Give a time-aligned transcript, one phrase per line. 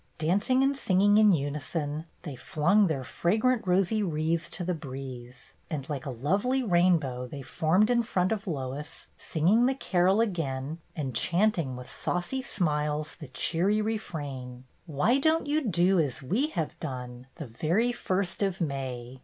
[0.17, 5.87] Dancing and singing in unison, they flung their fragrant rosy wreathes to the breeze, and
[5.89, 11.13] like a lovely rainbow they formed in front of Lois, singing the carol again, and
[11.15, 17.27] chanting with saucy smiles the cheery refrain:" Why don't you do as we have done,
[17.35, 19.19] The very first of May